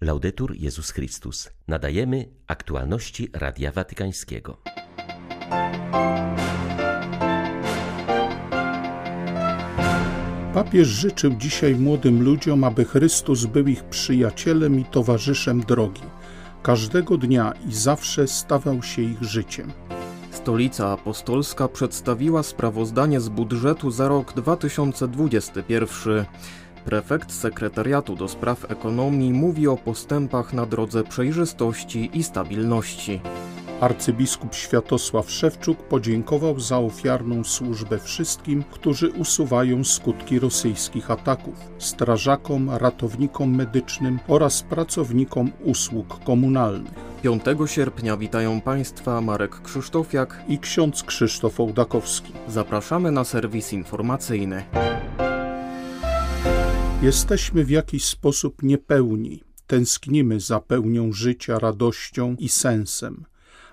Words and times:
Laudetur 0.00 0.54
Jezus 0.56 0.90
Chrystus. 0.90 1.50
Nadajemy 1.68 2.28
aktualności 2.46 3.30
Radia 3.32 3.72
Watykańskiego. 3.72 4.56
Papież 10.54 10.88
życzył 10.88 11.30
dzisiaj 11.30 11.74
młodym 11.74 12.22
ludziom, 12.22 12.64
aby 12.64 12.84
Chrystus 12.84 13.46
był 13.46 13.66
ich 13.66 13.84
przyjacielem 13.84 14.80
i 14.80 14.84
towarzyszem 14.84 15.60
drogi. 15.60 16.02
Każdego 16.62 17.16
dnia 17.16 17.52
i 17.68 17.74
zawsze 17.74 18.28
stawał 18.28 18.82
się 18.82 19.02
ich 19.02 19.22
życiem. 19.22 19.72
Stolica 20.30 20.92
Apostolska 20.92 21.68
przedstawiła 21.68 22.42
sprawozdanie 22.42 23.20
z 23.20 23.28
budżetu 23.28 23.90
za 23.90 24.08
rok 24.08 24.32
2021. 24.32 26.24
Prefekt 26.84 27.32
Sekretariatu 27.32 28.16
do 28.16 28.28
Spraw 28.28 28.70
Ekonomii 28.70 29.32
mówi 29.32 29.68
o 29.68 29.76
postępach 29.76 30.52
na 30.52 30.66
drodze 30.66 31.04
przejrzystości 31.04 32.10
i 32.12 32.22
stabilności. 32.22 33.20
Arcybiskup 33.80 34.54
Światosław 34.54 35.30
Szewczuk 35.30 35.82
podziękował 35.82 36.60
za 36.60 36.78
ofiarną 36.78 37.44
służbę 37.44 37.98
wszystkim, 37.98 38.64
którzy 38.70 39.10
usuwają 39.10 39.84
skutki 39.84 40.38
rosyjskich 40.38 41.10
ataków 41.10 41.54
strażakom, 41.78 42.70
ratownikom 42.70 43.56
medycznym 43.56 44.18
oraz 44.28 44.62
pracownikom 44.62 45.50
usług 45.64 46.24
komunalnych. 46.24 47.08
5 47.22 47.42
sierpnia 47.66 48.16
witają 48.16 48.60
Państwa 48.60 49.20
Marek 49.20 49.62
Krzysztofiak 49.62 50.44
i 50.48 50.58
ksiądz 50.58 51.02
Krzysztof 51.02 51.60
Ołdakowski. 51.60 52.32
Zapraszamy 52.48 53.12
na 53.12 53.24
serwis 53.24 53.72
informacyjny. 53.72 54.64
Jesteśmy 57.02 57.64
w 57.64 57.70
jakiś 57.70 58.04
sposób 58.04 58.62
niepełni. 58.62 59.44
Tęsknimy 59.66 60.40
za 60.40 60.60
pełnią 60.60 61.12
życia, 61.12 61.58
radością 61.58 62.36
i 62.38 62.48
sensem. 62.48 63.24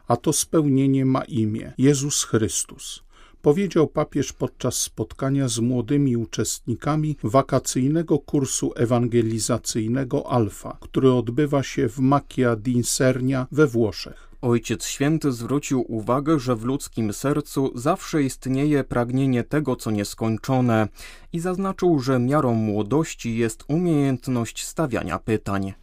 A 0.07 0.17
to 0.17 0.33
spełnienie 0.33 1.05
ma 1.05 1.23
imię 1.23 1.73
Jezus 1.77 2.23
Chrystus. 2.23 3.03
Powiedział 3.41 3.87
papież 3.87 4.33
podczas 4.33 4.75
spotkania 4.75 5.47
z 5.47 5.59
młodymi 5.59 6.17
uczestnikami 6.17 7.17
wakacyjnego 7.23 8.19
kursu 8.19 8.73
ewangelizacyjnego 8.75 10.31
Alfa, 10.31 10.77
który 10.81 11.11
odbywa 11.11 11.63
się 11.63 11.89
w 11.89 11.99
Macchia 11.99 12.55
d'Insernia 12.55 13.45
we 13.51 13.67
Włoszech. 13.67 14.34
Ojciec 14.41 14.85
Święty 14.85 15.31
zwrócił 15.31 15.85
uwagę, 15.87 16.39
że 16.39 16.55
w 16.55 16.63
ludzkim 16.63 17.13
sercu 17.13 17.71
zawsze 17.75 18.23
istnieje 18.23 18.83
pragnienie 18.83 19.43
tego, 19.43 19.75
co 19.75 19.91
nieskończone 19.91 20.87
i 21.33 21.39
zaznaczył, 21.39 21.99
że 21.99 22.19
miarą 22.19 22.53
młodości 22.53 23.37
jest 23.37 23.63
umiejętność 23.67 24.65
stawiania 24.65 25.19
pytań. 25.19 25.73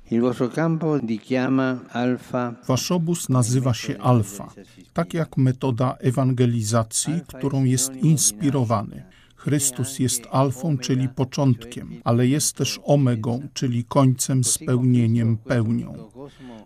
Wasz 2.69 2.93
obóz 2.93 3.29
nazywa 3.29 3.75
się 3.75 3.99
Alfa, 3.99 4.53
tak 4.93 5.15
jak 5.15 5.37
metoda 5.37 5.97
ewangelizacji, 6.01 7.21
którą 7.27 7.65
jest 7.65 7.97
inspirowany. 7.97 9.12
Chrystus 9.43 9.99
jest 9.99 10.23
alfą, 10.31 10.79
czyli 10.79 11.09
początkiem, 11.09 12.01
ale 12.05 12.27
jest 12.27 12.57
też 12.57 12.81
omegą, 12.85 13.49
czyli 13.55 13.85
końcem, 13.85 14.45
spełnieniem, 14.45 15.37
pełnią. 15.37 16.11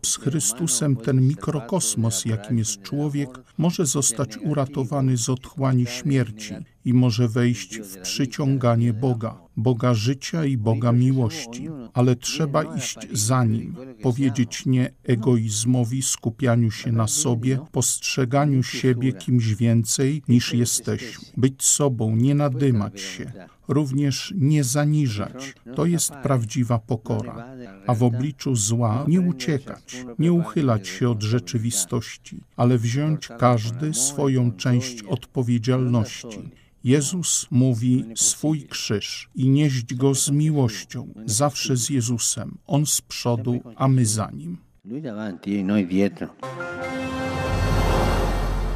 Z 0.03 0.17
Chrystusem 0.17 0.97
ten 0.97 1.29
mikrokosmos, 1.29 2.25
jakim 2.25 2.59
jest 2.59 2.83
człowiek, 2.83 3.29
może 3.59 3.87
zostać 3.87 4.37
uratowany 4.37 5.17
z 5.17 5.29
otchłani 5.29 5.87
śmierci 5.87 6.55
i 6.87 6.95
może 6.95 7.29
wejść 7.29 7.79
w 7.79 7.99
przyciąganie 7.99 8.93
Boga, 8.93 9.39
Boga 9.57 9.95
życia 9.95 10.45
i 10.45 10.57
Boga 10.57 10.93
miłości, 10.93 11.69
ale 11.95 12.17
trzeba 12.17 12.77
iść 12.77 12.99
za 13.13 13.45
Nim, 13.45 13.77
powiedzieć 14.03 14.67
nie 14.67 14.91
egoizmowi, 15.05 16.03
skupianiu 16.03 16.71
się 16.71 16.93
na 16.93 17.07
sobie, 17.07 17.59
postrzeganiu 17.73 18.63
siebie 18.63 19.13
kimś 19.13 19.55
więcej 19.55 20.23
niż 20.29 20.55
jesteśmy, 20.55 21.25
być 21.37 21.65
sobą, 21.65 22.17
nie 22.17 22.35
nadymać 22.35 23.01
się, 23.01 23.33
również 23.69 24.35
nie 24.37 24.65
zaniżać. 24.65 25.55
To 25.75 25.87
jest 25.87 26.11
prawdziwa 26.11 26.79
pokora. 26.79 27.57
A 27.87 27.95
w 27.95 28.03
obliczu 28.03 28.57
zła 28.57 29.05
nie 29.09 29.21
uciekać, 29.21 30.05
nie 30.19 30.33
uchylać 30.33 30.89
się 30.89 31.11
od 31.11 31.23
rzeczywistości, 31.23 32.41
ale 32.57 32.79
wziąć 32.79 33.29
każdy 33.39 33.95
swoją 33.95 34.53
część 34.53 35.03
odpowiedzialności. 35.03 36.51
Jezus 36.85 37.47
mówi 37.51 38.05
swój 38.15 38.63
krzyż 38.63 39.29
i 39.35 39.49
nieść 39.49 39.95
go 39.95 40.15
z 40.15 40.31
miłością, 40.31 41.09
zawsze 41.25 41.77
z 41.77 41.91
Jezusem. 41.91 42.59
On 42.67 42.87
z 42.87 43.01
przodu, 43.01 43.61
a 43.77 43.89
my 43.89 44.07
za 44.07 44.31
nim. 44.31 44.59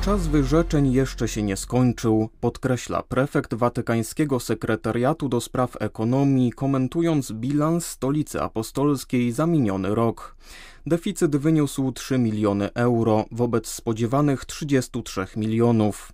Czas 0.05 0.27
wyrzeczeń 0.27 0.93
jeszcze 0.93 1.29
się 1.29 1.43
nie 1.43 1.57
skończył, 1.57 2.29
podkreśla 2.41 3.03
prefekt 3.03 3.55
Watykańskiego 3.55 4.41
Sekretariatu 4.41 5.29
do 5.29 5.41
Spraw 5.41 5.77
Ekonomii, 5.81 6.53
komentując 6.53 7.33
bilans 7.33 7.87
Stolicy 7.87 8.43
Apostolskiej 8.43 9.33
za 9.33 9.47
miniony 9.47 9.95
rok. 9.95 10.37
Deficyt 10.87 11.37
wyniósł 11.37 11.93
3 11.93 12.19
miliony 12.19 12.75
euro 12.75 13.25
wobec 13.31 13.69
spodziewanych 13.69 14.45
33 14.45 15.27
milionów. 15.37 16.13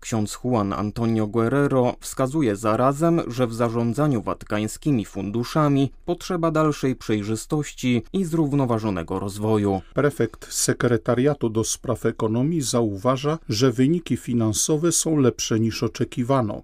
Ksiądz 0.00 0.38
Juan 0.44 0.72
Antonio 0.72 1.26
Guerrero 1.26 1.94
wskazuje 2.00 2.56
zarazem, 2.56 3.20
że 3.26 3.46
w 3.46 3.54
zarządzaniu 3.54 4.22
watykańskimi 4.22 5.04
funduszami 5.04 5.90
potrzeba 6.04 6.50
dalszej 6.50 6.96
przejrzystości 6.96 8.02
i 8.12 8.24
zrównoważonego 8.24 9.18
rozwoju. 9.18 9.82
Prefekt 9.94 10.52
sekretariatu 10.52 11.48
do 11.48 11.64
spraw 11.64 12.06
ekonomii 12.06 12.62
zauważa, 12.62 13.38
że 13.48 13.72
wyniki 13.72 14.16
finansowe 14.16 14.92
są 14.92 15.16
lepsze 15.16 15.60
niż 15.60 15.82
oczekiwano 15.82 16.62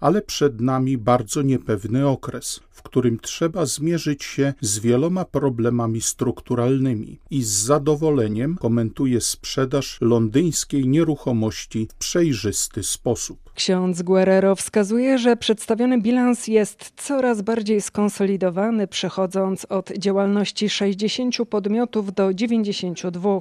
ale 0.00 0.22
przed 0.22 0.60
nami 0.60 0.98
bardzo 0.98 1.42
niepewny 1.42 2.08
okres, 2.08 2.60
w 2.70 2.82
którym 2.82 3.18
trzeba 3.18 3.66
zmierzyć 3.66 4.24
się 4.24 4.54
z 4.60 4.78
wieloma 4.78 5.24
problemami 5.24 6.00
strukturalnymi 6.00 7.20
i 7.30 7.42
z 7.42 7.48
zadowoleniem 7.48 8.56
komentuje 8.56 9.20
sprzedaż 9.20 9.98
londyńskiej 10.00 10.88
nieruchomości 10.88 11.88
w 11.90 11.94
przejrzysty 11.94 12.82
sposób. 12.82 13.45
Ksiądz 13.56 14.02
Guerrero 14.02 14.56
wskazuje, 14.56 15.18
że 15.18 15.36
przedstawiony 15.36 16.00
bilans 16.00 16.46
jest 16.46 16.92
coraz 16.96 17.42
bardziej 17.42 17.80
skonsolidowany, 17.80 18.86
przechodząc 18.86 19.64
od 19.64 19.92
działalności 19.92 20.68
60 20.68 21.36
podmiotów 21.50 22.14
do 22.14 22.34
92. 22.34 23.40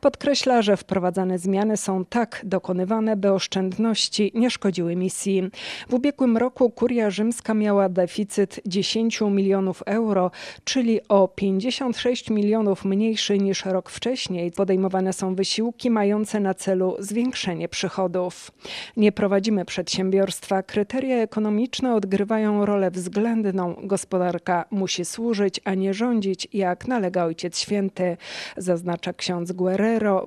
Podkreśla, 0.00 0.62
że 0.62 0.76
wprowadzane 0.76 1.38
zmiany 1.38 1.76
są 1.76 2.04
tak 2.04 2.40
dokonywane, 2.44 3.16
by 3.16 3.32
oszczędności 3.32 4.32
nie 4.34 4.50
szkodziły 4.50 4.96
misji. 4.96 5.50
W 5.88 5.94
ubiegłym 5.94 6.36
roku 6.36 6.70
kuria 6.70 7.10
rzymska 7.10 7.54
miała 7.54 7.88
deficyt 7.88 8.60
10 8.66 9.20
milionów 9.20 9.82
euro, 9.86 10.30
czyli 10.64 11.00
o 11.08 11.28
56 11.28 12.30
milionów 12.30 12.84
mniejszy 12.84 13.38
niż 13.38 13.64
rok 13.64 13.90
wcześniej. 13.90 14.52
Podejmowane 14.52 15.12
są 15.12 15.34
wysiłki 15.34 15.90
mające 15.90 16.40
na 16.40 16.54
celu 16.54 16.96
zwiększenie 16.98 17.68
przychodów. 17.68 18.50
Nie 18.96 19.12
prowadzimy 19.36 19.64
przedsiębiorstwa. 19.64 20.62
Kryteria 20.62 21.16
ekonomiczne 21.16 21.94
odgrywają 21.94 22.66
rolę 22.66 22.90
względną. 22.90 23.76
Gospodarka 23.82 24.64
musi 24.70 25.04
służyć, 25.04 25.60
a 25.64 25.74
nie 25.74 25.94
rządzić, 25.94 26.48
jak 26.52 26.88
nalega 26.88 27.24
Ojciec 27.24 27.58
Święty, 27.58 28.16
zaznacza 28.56 29.12
ksiądz 29.12 29.52
Guerrero. 29.52 30.26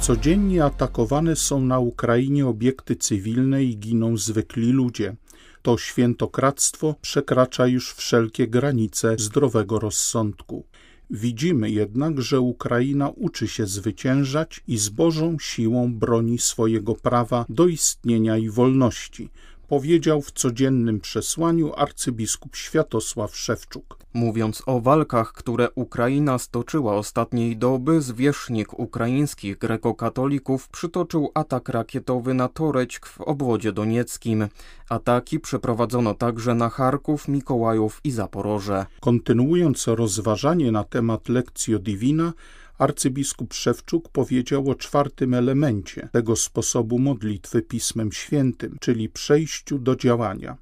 Codziennie 0.00 0.64
atakowane 0.64 1.36
są 1.36 1.60
na 1.60 1.78
Ukrainie 1.78 2.46
obiekty 2.46 2.96
cywilne 2.96 3.64
i 3.64 3.78
giną 3.78 4.16
zwykli 4.16 4.72
ludzie. 4.72 5.14
To 5.62 5.78
świętokradztwo 5.78 6.94
przekracza 7.00 7.66
już 7.66 7.94
wszelkie 7.94 8.48
granice 8.48 9.14
zdrowego 9.18 9.78
rozsądku. 9.78 10.64
Widzimy 11.14 11.70
jednak, 11.70 12.20
że 12.20 12.40
Ukraina 12.40 13.08
uczy 13.08 13.48
się 13.48 13.66
zwyciężać 13.66 14.60
i 14.68 14.78
z 14.78 14.88
Bożą 14.88 15.36
siłą 15.40 15.94
broni 15.94 16.38
swojego 16.38 16.94
prawa 16.94 17.44
do 17.48 17.66
istnienia 17.66 18.36
i 18.36 18.50
wolności, 18.50 19.28
powiedział 19.72 20.22
w 20.22 20.32
codziennym 20.32 21.00
przesłaniu 21.00 21.72
arcybiskup 21.76 22.56
Światosław 22.56 23.36
Szewczuk. 23.36 23.98
Mówiąc 24.14 24.62
o 24.66 24.80
walkach, 24.80 25.32
które 25.32 25.68
Ukraina 25.74 26.38
stoczyła 26.38 26.96
ostatniej 26.96 27.56
doby, 27.56 28.00
zwierzchnik 28.00 28.78
ukraińskich 28.78 29.58
grekokatolików 29.58 30.68
przytoczył 30.68 31.30
atak 31.34 31.68
rakietowy 31.68 32.34
na 32.34 32.48
Torećk 32.48 33.06
w 33.06 33.20
obwodzie 33.20 33.72
donieckim. 33.72 34.48
Ataki 34.88 35.40
przeprowadzono 35.40 36.14
także 36.14 36.54
na 36.54 36.68
Charków, 36.68 37.28
Mikołajów 37.28 38.00
i 38.04 38.10
Zaporoże. 38.10 38.86
Kontynuując 39.00 39.86
rozważanie 39.86 40.72
na 40.72 40.84
temat 40.84 41.28
Lectio 41.28 41.78
Divina, 41.78 42.32
Arcybiskup 42.78 43.54
Szewczuk 43.54 44.08
powiedział 44.08 44.70
o 44.70 44.74
czwartym 44.74 45.34
elemencie 45.34 46.08
tego 46.12 46.36
sposobu 46.36 46.98
modlitwy 46.98 47.62
Pismem 47.62 48.12
Świętym, 48.12 48.76
czyli 48.80 49.08
przejściu 49.08 49.78
do 49.78 49.96
działania. 49.96 50.56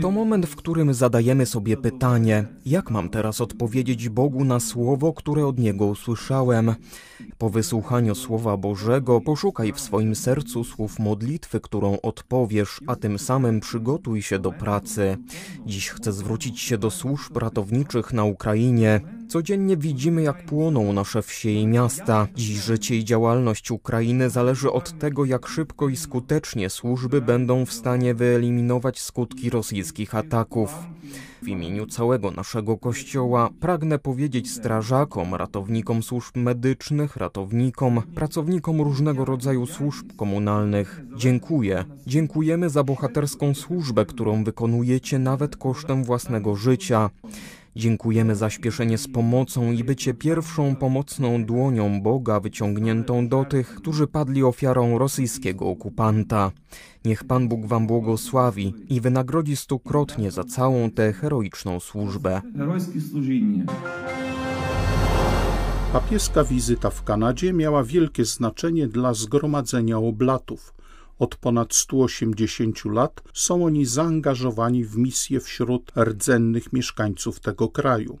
To 0.00 0.10
moment, 0.10 0.46
w 0.46 0.56
którym 0.56 0.94
zadajemy 0.94 1.46
sobie 1.46 1.76
pytanie, 1.76 2.44
jak 2.66 2.90
mam 2.90 3.08
teraz 3.08 3.40
odpowiedzieć 3.40 4.08
Bogu 4.08 4.44
na 4.44 4.60
słowo, 4.60 5.12
które 5.12 5.46
od 5.46 5.58
Niego 5.58 5.86
usłyszałem. 5.86 6.74
Po 7.38 7.50
wysłuchaniu 7.50 8.14
Słowa 8.14 8.56
Bożego 8.56 9.20
poszukaj 9.20 9.72
w 9.72 9.80
swoim 9.80 10.14
sercu 10.14 10.64
słów 10.64 10.98
modlitwy, 10.98 11.60
którą 11.60 12.00
odpowiesz, 12.00 12.80
a 12.86 12.96
tym 12.96 13.18
samym 13.18 13.60
przygotuj 13.60 14.22
się 14.22 14.38
do 14.38 14.52
pracy. 14.52 15.16
Dziś 15.66 15.88
chcę 15.88 16.12
zwrócić 16.12 16.60
się 16.60 16.78
do 16.78 16.90
służb 16.90 17.36
ratowniczych 17.36 18.12
na 18.12 18.24
Ukrainie. 18.24 19.00
Codziennie 19.28 19.76
widzimy, 19.76 20.22
jak 20.22 20.46
płoną 20.46 20.92
nasze 20.92 21.22
wsie 21.22 21.50
i 21.50 21.66
miasta. 21.66 22.28
Dziś 22.34 22.56
życie 22.56 22.96
i 22.96 23.04
działalność 23.04 23.70
Ukrainy 23.70 24.30
zależy 24.30 24.72
od 24.72 24.98
tego, 24.98 25.24
jak 25.24 25.46
szybko 25.46 25.88
i 25.88 25.96
skutecznie 25.96 26.70
służby 26.70 27.20
będą 27.20 27.66
w 27.66 27.72
stanie 27.72 28.14
wyeliminować 28.14 29.00
skutki 29.00 29.50
rosyjskich 29.50 30.14
ataków. 30.14 30.74
W 31.42 31.48
imieniu 31.48 31.86
całego 31.86 32.30
naszego 32.30 32.78
kościoła 32.78 33.50
pragnę 33.60 33.98
powiedzieć 33.98 34.50
strażakom, 34.50 35.34
ratownikom 35.34 36.02
służb 36.02 36.36
medycznych, 36.36 37.16
ratownikom, 37.16 38.02
pracownikom 38.14 38.80
różnego 38.80 39.24
rodzaju 39.24 39.66
służb 39.66 40.16
komunalnych. 40.16 41.00
Dziękuję. 41.16 41.84
Dziękujemy 42.06 42.70
za 42.70 42.84
bohaterską 42.84 43.54
służbę, 43.54 44.06
którą 44.06 44.44
wykonujecie 44.44 45.18
nawet 45.18 45.56
kosztem 45.56 46.04
własnego 46.04 46.56
życia. 46.56 47.10
Dziękujemy 47.76 48.36
za 48.36 48.50
śpieszenie 48.50 48.98
z 48.98 49.08
pomocą 49.08 49.72
i 49.72 49.84
bycie 49.84 50.14
pierwszą 50.14 50.76
pomocną 50.76 51.44
dłonią 51.44 52.02
Boga 52.02 52.40
wyciągniętą 52.40 53.28
do 53.28 53.44
tych, 53.44 53.74
którzy 53.74 54.06
padli 54.06 54.42
ofiarą 54.44 54.98
rosyjskiego 54.98 55.68
okupanta. 55.68 56.50
Niech 57.04 57.24
Pan 57.24 57.48
Bóg 57.48 57.66
Wam 57.66 57.86
błogosławi 57.86 58.74
i 58.88 59.00
wynagrodzi 59.00 59.56
stukrotnie 59.56 60.30
za 60.30 60.44
całą 60.44 60.90
tę 60.90 61.12
heroiczną 61.12 61.80
służbę. 61.80 62.42
Papieska 65.92 66.44
wizyta 66.44 66.90
w 66.90 67.04
Kanadzie 67.04 67.52
miała 67.52 67.84
wielkie 67.84 68.24
znaczenie 68.24 68.88
dla 68.88 69.14
zgromadzenia 69.14 69.98
oblatów. 69.98 70.73
Od 71.18 71.36
ponad 71.36 71.74
180 71.74 72.84
lat 72.84 73.22
są 73.34 73.64
oni 73.64 73.86
zaangażowani 73.86 74.84
w 74.84 74.96
misję 74.96 75.40
wśród 75.40 75.92
rdzennych 75.96 76.72
mieszkańców 76.72 77.40
tego 77.40 77.68
kraju. 77.68 78.18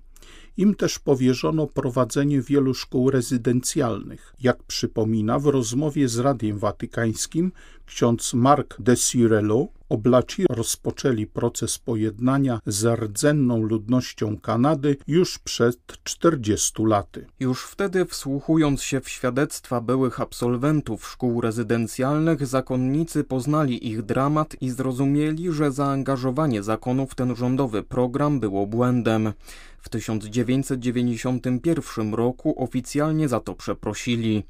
Im 0.56 0.74
też 0.74 0.98
powierzono 0.98 1.66
prowadzenie 1.66 2.42
wielu 2.42 2.74
szkół 2.74 3.10
rezydencjalnych. 3.10 4.34
Jak 4.40 4.62
przypomina 4.62 5.38
w 5.38 5.46
rozmowie 5.46 6.08
z 6.08 6.18
Radiem 6.18 6.58
Watykańskim 6.58 7.52
ksiądz 7.86 8.34
Mark 8.34 8.76
de 8.80 8.96
Sirello, 8.96 9.68
oblaci 9.94 10.46
rozpoczęli 10.50 11.26
proces 11.26 11.78
pojednania 11.78 12.60
z 12.66 13.00
rdzenną 13.00 13.62
ludnością 13.62 14.38
Kanady 14.38 14.96
już 15.06 15.38
przed 15.38 15.78
40 16.04 16.72
laty. 16.78 17.26
Już 17.40 17.64
wtedy, 17.64 18.04
wsłuchując 18.04 18.82
się 18.82 19.00
w 19.00 19.08
świadectwa 19.08 19.80
byłych 19.80 20.20
absolwentów 20.20 21.06
szkół 21.06 21.40
rezydencjalnych, 21.40 22.46
zakonnicy 22.46 23.24
poznali 23.24 23.88
ich 23.88 24.02
dramat 24.02 24.56
i 24.60 24.70
zrozumieli, 24.70 25.52
że 25.52 25.72
zaangażowanie 25.72 26.62
zakonu 26.62 27.06
w 27.06 27.14
ten 27.14 27.36
rządowy 27.36 27.82
program 27.82 28.40
było 28.40 28.66
błędem. 28.66 29.32
W 29.80 29.88
1991 29.88 32.14
roku 32.14 32.64
oficjalnie 32.64 33.28
za 33.28 33.40
to 33.40 33.54
przeprosili. 33.54 34.44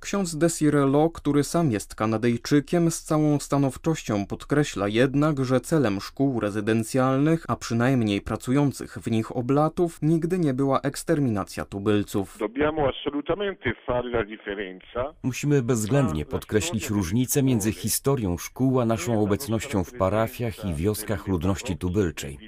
Ksiądz 0.00 0.36
Desirello, 0.36 1.10
który 1.10 1.44
sam 1.44 1.72
jest 1.72 1.94
Kanadyjczykiem, 1.94 2.90
z 2.90 3.02
całą 3.02 3.38
stanowczością 3.38 4.26
podkreśla 4.26 4.88
jednak, 4.88 5.44
że 5.44 5.60
celem 5.60 6.00
szkół 6.00 6.40
rezydencjalnych, 6.40 7.44
a 7.48 7.56
przynajmniej 7.56 8.20
pracujących 8.20 8.98
w 8.98 9.10
nich 9.10 9.36
oblatów, 9.36 9.98
nigdy 10.02 10.38
nie 10.38 10.54
była 10.54 10.80
eksterminacja 10.80 11.64
tubylców. 11.64 12.38
Musimy 15.22 15.62
bezwzględnie 15.62 16.24
podkreślić 16.24 16.90
różnicę 16.90 17.42
między 17.42 17.72
historią 17.72 18.38
szkół 18.38 18.80
a 18.80 18.84
naszą 18.84 19.22
obecnością 19.22 19.84
w 19.84 19.92
parafiach 19.92 20.64
i 20.64 20.74
wioskach 20.74 21.28
ludności 21.28 21.76
tubylczej. 21.76 22.38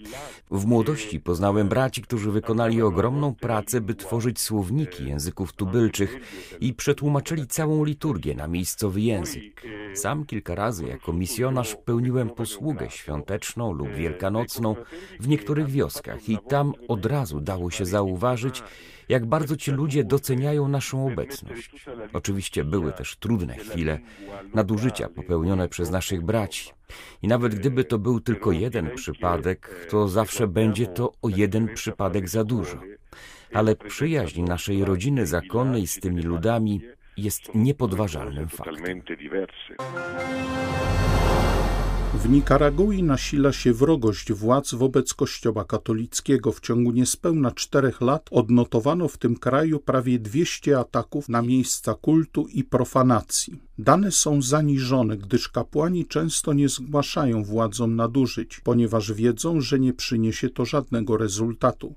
W 0.51 0.67
młodości 0.67 1.21
poznałem 1.21 1.69
braci, 1.69 2.03
którzy 2.03 2.31
wykonali 2.31 2.83
ogromną 2.83 3.35
pracę, 3.35 3.81
by 3.81 3.95
tworzyć 3.95 4.41
słowniki 4.41 5.09
języków 5.09 5.53
tubylczych 5.53 6.21
i 6.61 6.75
przetłumaczyli 6.75 7.46
całą 7.47 7.85
liturgię 7.85 8.35
na 8.35 8.47
miejscowy 8.47 9.01
język. 9.01 9.63
Sam 9.95 10.27
kilka 10.27 10.55
razy 10.55 10.87
jako 10.87 11.13
misjonarz 11.13 11.77
pełniłem 11.85 12.31
posługę 12.31 12.91
świąteczną 12.91 13.73
lub 13.73 13.89
wielkanocną 13.89 14.77
w 15.21 15.29
niektórych 15.29 15.71
wioskach 15.71 16.29
i 16.29 16.39
tam 16.49 16.73
od 16.89 17.07
razu 17.07 17.41
dało 17.41 17.71
się 17.71 17.87
zauważyć, 17.87 18.63
jak 19.09 19.27
bardzo 19.27 19.57
ci 19.57 19.71
ludzie 19.71 20.05
doceniają 20.05 20.69
naszą 20.69 21.07
obecność. 21.07 21.71
Oczywiście 22.13 22.65
były 22.65 22.93
też 22.93 23.17
trudne 23.17 23.57
chwile, 23.57 23.99
nadużycia 24.55 25.09
popełnione 25.09 25.69
przez 25.69 25.91
naszych 25.91 26.23
braci. 26.23 26.71
I 27.23 27.29
nawet 27.29 27.55
gdyby 27.55 27.85
to 27.85 27.99
był 27.99 28.21
tylko 28.21 28.53
jeden 28.53 28.91
przypadek, 28.97 29.87
to 29.91 30.09
zawsze 30.09 30.47
będzie 30.47 30.87
to 30.87 31.13
o 31.23 31.29
jeden 31.29 31.75
przypadek 31.75 32.29
za 32.29 32.45
dużo. 32.45 32.81
Ale 33.53 33.77
przyjaźń 33.77 34.43
naszej 34.43 34.85
rodziny 34.85 35.27
zakonnej 35.27 35.87
z 35.87 36.01
tymi 36.01 36.23
ludami 36.23 36.81
jest 37.17 37.55
niepodważalnym 37.55 38.49
faktem. 38.49 39.03
W 42.15 42.29
Nikaragui 42.29 43.03
nasila 43.03 43.53
się 43.53 43.73
wrogość 43.73 44.33
władz 44.33 44.75
wobec 44.75 45.15
Kościoła 45.15 45.65
katolickiego. 45.65 46.53
W 46.53 46.61
ciągu 46.61 46.93
niespełna 46.93 47.51
czterech 47.51 48.01
lat 48.01 48.29
odnotowano 48.31 49.09
w 49.09 49.19
tym 49.19 49.37
kraju 49.37 49.79
prawie 49.79 50.19
200 50.19 50.79
ataków 50.79 51.29
na 51.29 51.43
miejsca 51.43 51.95
kultu 51.95 52.47
i 52.53 52.65
profanacji. 52.65 53.61
Dane 53.79 54.13
są 54.13 54.43
zaniżone, 54.43 55.17
gdyż 55.17 55.49
kapłani 55.49 56.07
często 56.07 56.53
nie 56.53 56.69
zgłaszają 56.69 57.45
władzom 57.45 57.97
nadużyć, 57.97 58.61
ponieważ 58.61 59.13
wiedzą, 59.13 59.61
że 59.61 59.79
nie 59.79 59.93
przyniesie 59.93 60.51
to 60.51 60.65
żadnego 60.65 61.17
rezultatu. 61.17 61.95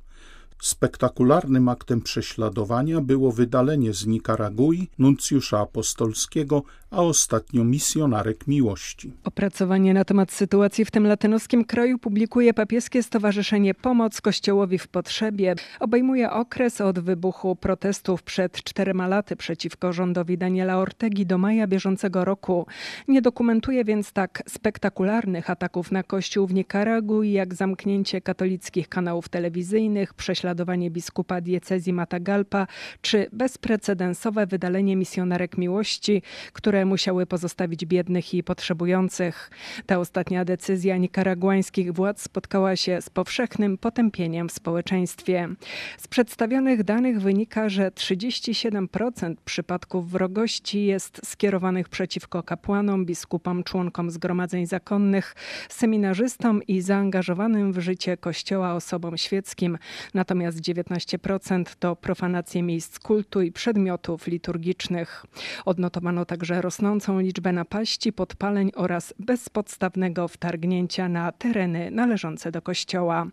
Spektakularnym 0.61 1.69
aktem 1.69 2.01
prześladowania 2.01 3.01
było 3.01 3.31
wydalenie 3.31 3.93
z 3.93 4.07
Nikaragui 4.07 4.89
nuncjusza 4.97 5.59
apostolskiego, 5.59 6.63
a 6.91 7.01
ostatnio 7.01 7.63
misjonarek 7.63 8.47
miłości. 8.47 9.11
Opracowanie 9.23 9.93
na 9.93 10.05
temat 10.05 10.31
sytuacji 10.31 10.85
w 10.85 10.91
tym 10.91 11.07
latynoskim 11.07 11.65
kraju 11.65 11.97
publikuje 11.97 12.53
papieskie 12.53 13.03
Stowarzyszenie 13.03 13.73
Pomoc 13.73 14.21
Kościołowi 14.21 14.77
w 14.77 14.87
Potrzebie. 14.87 15.55
Obejmuje 15.79 16.31
okres 16.31 16.81
od 16.81 16.99
wybuchu 16.99 17.55
protestów 17.55 18.23
przed 18.23 18.63
czterema 18.63 19.07
laty 19.07 19.35
przeciwko 19.35 19.93
rządowi 19.93 20.37
Daniela 20.37 20.77
Ortegi 20.77 21.25
do 21.25 21.37
maja 21.37 21.67
bieżącego 21.67 22.25
roku. 22.25 22.67
Nie 23.07 23.21
dokumentuje 23.21 23.85
więc 23.85 24.11
tak 24.11 24.43
spektakularnych 24.47 25.49
ataków 25.49 25.91
na 25.91 26.03
kościół 26.03 26.47
w 26.47 26.53
Nikaragui, 26.53 27.31
jak 27.31 27.53
zamknięcie 27.53 28.21
katolickich 28.21 28.89
kanałów 28.89 29.29
telewizyjnych, 29.29 30.13
prześladowanie 30.13 30.48
prześladowanie 30.49 30.91
biskupa 30.91 31.41
diecezji 31.41 31.93
Matagalpa 31.93 32.67
czy 33.01 33.27
bezprecedensowe 33.33 34.47
wydalenie 34.47 34.95
misjonarek 34.95 35.57
miłości, 35.57 36.21
które 36.53 36.85
musiały 36.85 37.25
pozostawić 37.25 37.85
biednych 37.85 38.33
i 38.33 38.43
potrzebujących. 38.43 39.51
Ta 39.85 39.99
ostatnia 39.99 40.45
decyzja 40.45 40.97
nikaraguańskich 40.97 41.93
władz 41.93 42.21
spotkała 42.21 42.75
się 42.75 43.01
z 43.01 43.09
powszechnym 43.09 43.77
potępieniem 43.77 44.49
w 44.49 44.51
społeczeństwie. 44.51 45.49
Z 45.97 46.07
przedstawionych 46.07 46.83
danych 46.83 47.21
wynika, 47.21 47.69
że 47.69 47.91
37% 47.91 49.35
przypadków 49.45 50.11
wrogości 50.11 50.85
jest 50.85 51.21
skierowanych 51.25 51.89
przeciwko 51.89 52.43
kapłanom, 52.43 53.05
biskupom, 53.05 53.63
członkom 53.63 54.11
zgromadzeń 54.11 54.65
zakonnych, 54.65 55.35
seminarzystom 55.69 56.63
i 56.67 56.81
zaangażowanym 56.81 57.73
w 57.73 57.79
życie 57.79 58.17
Kościoła 58.17 58.73
osobom 58.73 59.17
świeckim. 59.17 59.77
Natomiast 60.13 60.38
natomiast 60.39 60.61
19% 60.61 61.75
to 61.79 61.95
profanacje 61.95 62.63
miejsc 62.63 62.99
kultu 62.99 63.41
i 63.41 63.51
przedmiotów 63.51 64.27
liturgicznych. 64.27 65.25
Odnotowano 65.65 66.25
także 66.25 66.61
rosnącą 66.61 67.19
liczbę 67.19 67.51
napaści, 67.53 68.13
podpaleń 68.13 68.71
oraz 68.75 69.13
bezpodstawnego 69.19 70.27
wtargnięcia 70.27 71.09
na 71.09 71.31
tereny 71.31 71.91
należące 71.91 72.51
do 72.51 72.61
kościoła. 72.61 73.27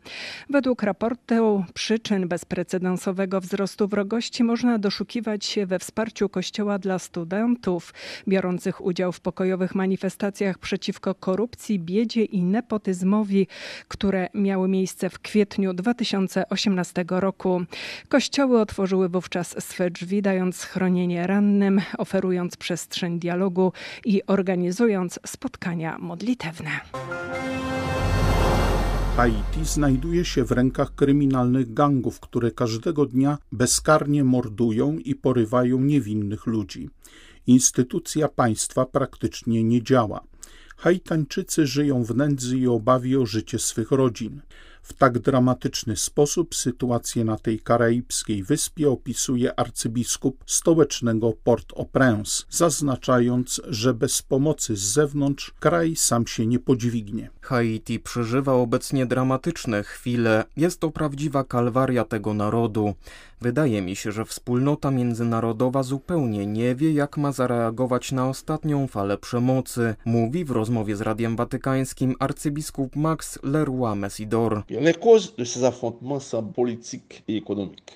Według 0.50 0.82
raportu 0.82 1.64
przyczyn 1.74 2.28
bezprecedensowego 2.28 3.40
wzrostu 3.40 3.88
wrogości 3.88 4.44
można 4.44 4.78
doszukiwać 4.78 5.44
się 5.44 5.66
we 5.66 5.78
wsparciu 5.78 6.28
kościoła 6.28 6.78
dla 6.78 6.98
studentów 6.98 7.94
biorących 8.28 8.84
udział 8.84 9.12
w 9.12 9.20
pokojowych 9.20 9.74
manifestacjach 9.74 10.58
przeciwko 10.58 11.14
korupcji, 11.14 11.78
biedzie 11.78 12.24
i 12.24 12.42
nepotyzmowi, 12.42 13.46
które 13.88 14.28
miały 14.34 14.68
miejsce 14.68 15.10
w 15.10 15.18
kwietniu 15.18 15.74
2018 15.74 16.95
tego 16.95 16.95
roku. 17.10 17.62
Kościoły 18.08 18.60
otworzyły 18.60 19.08
wówczas 19.08 19.64
swe 19.64 19.90
drzwi, 19.90 20.22
dając 20.22 20.56
schronienie 20.56 21.26
rannym, 21.26 21.80
oferując 21.98 22.56
przestrzeń 22.56 23.18
dialogu 23.18 23.72
i 24.04 24.22
organizując 24.26 25.18
spotkania 25.26 25.98
modlitewne. 25.98 26.70
Haiti 29.16 29.64
znajduje 29.64 30.24
się 30.24 30.44
w 30.44 30.50
rękach 30.50 30.94
kryminalnych 30.94 31.74
gangów, 31.74 32.20
które 32.20 32.50
każdego 32.50 33.06
dnia 33.06 33.38
bezkarnie 33.52 34.24
mordują 34.24 34.98
i 34.98 35.14
porywają 35.14 35.80
niewinnych 35.80 36.46
ludzi. 36.46 36.90
Instytucja 37.46 38.28
państwa 38.28 38.86
praktycznie 38.86 39.64
nie 39.64 39.82
działa. 39.82 40.20
Haitańczycy 40.76 41.66
żyją 41.66 42.04
w 42.04 42.16
nędzy 42.16 42.58
i 42.58 42.66
obawie 42.66 43.20
o 43.20 43.26
życie 43.26 43.58
swych 43.58 43.90
rodzin. 43.90 44.40
W 44.86 44.92
tak 44.92 45.18
dramatyczny 45.18 45.96
sposób 45.96 46.54
sytuację 46.54 47.24
na 47.24 47.36
tej 47.36 47.60
karaibskiej 47.60 48.42
wyspie 48.42 48.90
opisuje 48.90 49.60
arcybiskup 49.60 50.44
stołecznego 50.46 51.32
Port-au-Prince, 51.44 52.46
zaznaczając, 52.50 53.60
że 53.68 53.94
bez 53.94 54.22
pomocy 54.22 54.76
z 54.76 54.80
zewnątrz 54.80 55.54
kraj 55.60 55.96
sam 55.96 56.26
się 56.26 56.46
nie 56.46 56.58
podźwignie. 56.58 57.30
Haiti 57.40 58.00
przeżywa 58.00 58.52
obecnie 58.52 59.06
dramatyczne 59.06 59.82
chwile. 59.82 60.44
Jest 60.56 60.80
to 60.80 60.90
prawdziwa 60.90 61.44
kalwaria 61.44 62.04
tego 62.04 62.34
narodu. 62.34 62.94
Wydaje 63.40 63.82
mi 63.82 63.96
się, 63.96 64.12
że 64.12 64.24
wspólnota 64.24 64.90
międzynarodowa 64.90 65.82
zupełnie 65.82 66.46
nie 66.46 66.74
wie, 66.74 66.92
jak 66.92 67.16
ma 67.16 67.32
zareagować 67.32 68.12
na 68.12 68.28
ostatnią 68.28 68.86
falę 68.86 69.18
przemocy, 69.18 69.94
mówi 70.04 70.44
w 70.44 70.50
rozmowie 70.50 70.96
z 70.96 71.00
Radiem 71.00 71.36
Watykańskim 71.36 72.14
arcybiskup 72.18 72.96
Max 72.96 73.38
Leroy 73.42 73.96
Messidor. 73.96 74.62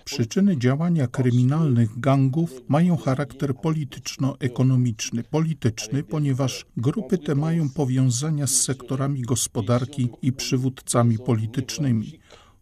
Przyczyny 0.05 0.59
działania 0.59 1.07
kryminalnych 1.07 2.01
gangów 2.01 2.63
mają 2.69 2.97
charakter 2.97 3.55
polityczno-ekonomiczny. 3.55 5.23
Polityczny, 5.25 6.03
ponieważ 6.03 6.67
grupy 6.77 7.19
te 7.19 7.35
mają 7.35 7.69
powiązania 7.69 8.47
z 8.47 8.63
sektorami 8.63 9.23
gospodarki 9.23 10.09
i 10.23 10.33
przywódcami 10.33 11.19
politycznymi. 11.19 12.21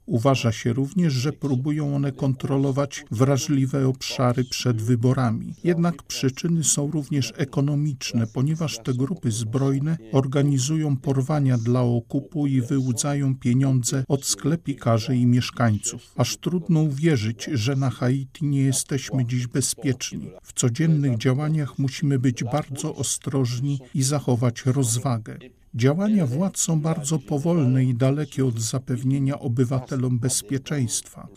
Uważa 0.08 0.52
się 0.52 0.72
również, 0.72 1.12
że 1.12 1.32
próbują 1.32 1.96
one 1.96 2.12
kontrolować 2.12 3.04
wrażliwe 3.10 3.88
obszary 3.88 4.44
przed 4.44 4.82
wyborami. 4.82 5.54
Jednak 5.64 6.02
przyczyny 6.02 6.64
są 6.64 6.90
również 6.90 7.32
ekonomiczne, 7.36 8.26
ponieważ 8.26 8.78
te 8.78 8.94
grupy 8.94 9.30
zbrojne 9.30 9.98
organizują 10.12 10.96
porwania 10.96 11.58
dla 11.58 11.82
okupu 11.82 12.46
i 12.46 12.60
wyłudzają 12.60 13.36
pieniądze 13.36 14.04
od 14.08 14.26
sklepikarzy 14.26 15.16
i 15.16 15.26
mieszkańców. 15.26 16.12
Aż 16.16 16.36
trudno 16.36 16.80
uwierzyć, 16.80 17.48
że 17.52 17.76
na 17.76 17.90
Haiti 17.90 18.44
nie 18.44 18.62
jesteśmy 18.62 19.26
dziś 19.26 19.46
bezpieczni. 19.46 20.30
W 20.42 20.52
codziennych 20.52 21.18
działaniach 21.18 21.78
musimy 21.78 22.18
być 22.18 22.44
bardzo 22.44 22.94
ostrożni 22.94 23.80
i 23.94 24.02
zachować 24.02 24.66
rozwagę. 24.66 25.38
Działania 25.75 26.26
władz 26.26 26.58
są 26.58 26.80
bardzo 26.80 27.18
powolne 27.18 27.84
i 27.84 27.94
dalekie 27.94 28.46
od 28.46 28.60
zapewnienia 28.60 29.38
obywatelom 29.38 30.18
bezpieczeństwa. 30.18 31.28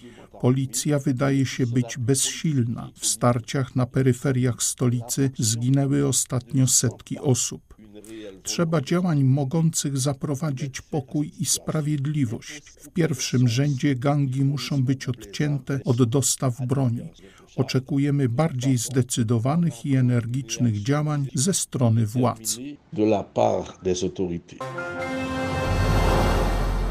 Policja 0.42 1.00
wydaje 1.00 1.46
się 1.46 1.68
być 1.68 1.98
bezsilna. 1.98 2.90
W 2.96 3.06
starciach 3.06 3.76
na 3.76 3.86
peryferiach 3.86 4.64
stolicy 4.64 5.32
zginęły 5.38 6.08
ostatnio 6.08 6.68
setki 6.68 7.20
osób. 7.20 7.71
Trzeba 8.44 8.82
działań 8.82 9.24
mogących 9.24 9.98
zaprowadzić 9.98 10.82
pokój 10.82 11.32
i 11.40 11.46
sprawiedliwość. 11.46 12.62
W 12.66 12.90
pierwszym 12.90 13.48
rzędzie 13.48 13.96
gangi 13.96 14.46
muszą 14.46 14.84
być 14.84 15.10
odcięte 15.10 15.80
od 15.86 16.04
dostaw 16.04 16.68
broni. 16.68 17.02
Oczekujemy 17.56 18.30
bardziej 18.30 18.78
zdecydowanych 18.78 19.86
i 19.86 19.96
energicznych 19.96 20.84
działań 20.84 21.28
ze 21.36 21.54
strony 21.54 22.06
władz. 22.06 22.58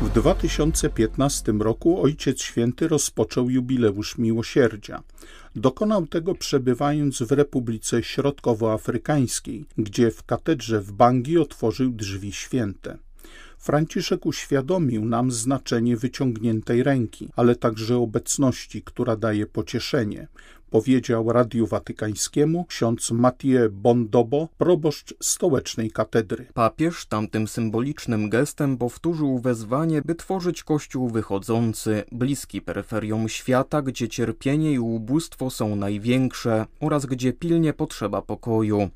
W 0.02 0.10
2015 0.10 1.52
roku 1.52 2.02
Ojciec 2.02 2.42
Święty 2.42 2.88
rozpoczął 2.88 3.50
jubileusz 3.50 4.18
miłosierdzia. 4.18 5.02
Dokonał 5.56 6.06
tego 6.06 6.34
przebywając 6.34 7.22
w 7.22 7.32
Republice 7.32 8.02
Środkowoafrykańskiej, 8.02 9.64
gdzie 9.78 10.10
w 10.10 10.22
katedrze 10.22 10.80
w 10.80 10.92
Bangi 10.92 11.38
otworzył 11.38 11.90
drzwi 11.90 12.32
święte. 12.32 12.98
Franciszek 13.60 14.26
uświadomił 14.26 15.04
nam 15.04 15.30
znaczenie 15.30 15.96
wyciągniętej 15.96 16.82
ręki, 16.82 17.28
ale 17.36 17.56
także 17.56 17.96
obecności, 17.96 18.82
która 18.82 19.16
daje 19.16 19.46
pocieszenie, 19.46 20.28
powiedział 20.70 21.32
Radiu 21.32 21.66
Watykańskiemu 21.66 22.64
ksiądz 22.64 23.10
Mathieu 23.10 23.70
Bondobo, 23.70 24.48
proboszcz 24.58 25.14
stołecznej 25.22 25.90
katedry. 25.90 26.46
Papież 26.54 27.06
tamtym 27.06 27.48
symbolicznym 27.48 28.30
gestem 28.30 28.78
powtórzył 28.78 29.38
wezwanie, 29.38 30.02
by 30.02 30.14
tworzyć 30.14 30.62
kościół 30.62 31.08
wychodzący, 31.08 32.04
bliski 32.12 32.60
peryferiom 32.60 33.28
świata, 33.28 33.82
gdzie 33.82 34.08
cierpienie 34.08 34.72
i 34.72 34.78
ubóstwo 34.78 35.50
są 35.50 35.76
największe 35.76 36.66
oraz 36.80 37.06
gdzie 37.06 37.32
pilnie 37.32 37.72
potrzeba 37.72 38.22
pokoju. 38.22 38.90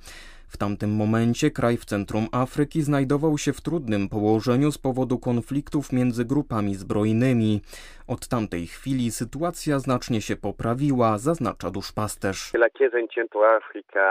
W 0.54 0.56
tamtym 0.56 0.90
momencie 0.90 1.50
kraj 1.50 1.76
w 1.76 1.84
centrum 1.84 2.28
Afryki 2.32 2.82
znajdował 2.82 3.38
się 3.38 3.52
w 3.52 3.61
trudnym 3.61 4.08
położeniu 4.08 4.73
z 4.73 4.78
powodu 4.78 5.18
konfliktów 5.18 5.92
między 5.92 6.25
grupami 6.25 6.75
zbrojnymi. 6.75 7.61
Od 8.06 8.28
tamtej 8.28 8.66
chwili 8.66 9.11
sytuacja 9.11 9.78
znacznie 9.78 10.20
się 10.20 10.37
poprawiła, 10.37 11.18
zaznacza 11.18 11.70
duszpasterz. 11.70 12.52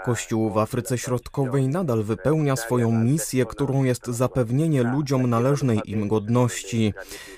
Kościół 0.05 0.49
w 0.49 0.57
Afryce 0.57 0.97
Środkowej 0.97 1.67
nadal 1.67 2.03
wypełnia 2.03 2.55
swoją 2.55 2.91
misję, 2.91 3.45
którą 3.45 3.83
jest 3.83 4.07
zapewnienie 4.07 4.83
ludziom 4.83 5.29
należnej 5.29 5.79
im 5.85 6.07
godności. 6.07 6.93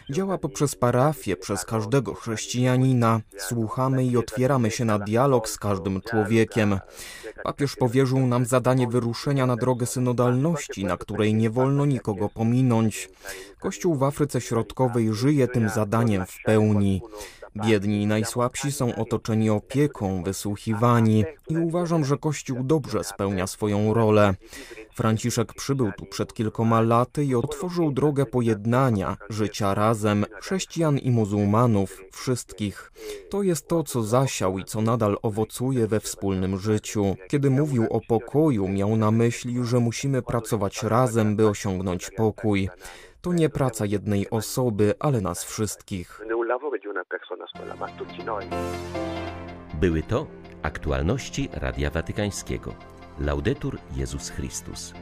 Działa 0.10 0.38
poprzez 0.38 0.76
parafię, 0.76 1.36
przez 1.36 1.66
każdego 1.66 2.14
chrześcijanina. 2.14 3.20
Słuchamy 3.38 4.06
i 4.06 4.18
otwieramy 4.18 4.72
się 4.72 4.86
na 4.86 5.00
dialog 5.00 5.50
z 5.50 5.58
każdym 5.58 6.02
człowiekiem. 6.02 6.80
Papież 7.44 7.76
powierzył 7.76 8.20
nam 8.20 8.46
zadanie 8.46 8.88
wyruszenia 8.96 9.46
na 9.46 9.56
drogę 9.56 9.86
synodalności, 9.86 10.86
na 10.86 10.98
której 10.98 11.34
nie 11.34 11.50
wolno 11.50 11.86
nikogo 11.86 12.30
pominąć. 12.30 13.10
Kościół 13.60 13.96
w 13.96 14.04
Afryce 14.04 14.42
Środkowej 14.42 15.14
żyje 15.14 15.48
tym 15.48 15.70
zadaniem 15.70 16.26
w 16.26 16.38
pełni. 16.46 17.02
Biedni 17.56 18.02
i 18.02 18.08
najsłabsi 18.08 18.72
są 18.72 18.96
otoczeni 18.96 19.50
opieką, 19.50 20.24
wysłuchiwani 20.24 21.24
i 21.50 21.58
uważam, 21.58 22.06
że 22.06 22.18
Kościół 22.18 22.64
dobrze 22.64 23.04
spełnia 23.04 23.48
swoją 23.48 23.94
rolę. 23.94 24.34
Franciszek 24.94 25.54
przybył 25.54 25.92
tu 25.92 26.06
przed 26.06 26.34
kilkoma 26.34 26.82
laty 26.82 27.26
i 27.26 27.36
otworzył 27.36 27.92
drogę 27.92 28.26
pojednania, 28.26 29.18
życia 29.30 29.74
razem, 29.74 30.26
chrześcijan 30.42 30.98
i 30.98 31.12
muzułmanów, 31.12 32.02
wszystkich. 32.12 32.92
To 33.30 33.44
jest 33.44 33.68
to, 33.68 33.84
co 33.84 34.04
zasiał 34.04 34.60
i 34.60 34.66
co 34.66 34.82
nadal 34.82 35.18
owocuje 35.22 35.88
we 35.88 36.00
wspólnym 36.00 36.58
życiu. 36.58 37.16
Kiedy 37.28 37.50
mówił 37.50 37.86
o 37.90 38.02
pokoju, 38.08 38.68
miał 38.68 38.98
na 38.98 39.12
myśli, 39.12 39.56
że 39.64 39.80
musimy 39.80 40.22
pracować 40.22 40.84
razem, 40.84 41.36
by 41.36 41.48
osiągnąć 41.48 42.10
pokój. 42.18 42.70
To 43.26 43.34
nie 43.34 43.50
praca 43.50 43.86
jednej 43.86 44.30
osoby, 44.30 44.94
ale 45.00 45.22
nas 45.22 45.44
wszystkich. 45.44 46.22
Były 49.74 50.04
to 50.04 50.28
aktualności 50.62 51.50
Radia 51.54 51.90
Watykańskiego. 51.90 52.74
Laudetur 53.20 53.78
Jezus 53.96 54.30
Chrystus. 54.30 54.94